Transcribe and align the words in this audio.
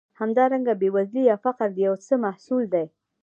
همدارنګه 0.19 0.73
بېوزلي 0.81 1.21
یا 1.29 1.35
فقر 1.45 1.69
د 1.73 1.77
یو 1.87 1.95
څه 2.05 2.13
محصول 2.25 2.63
دی. 2.73 2.85